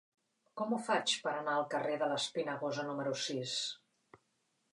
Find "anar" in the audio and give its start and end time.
1.35-1.57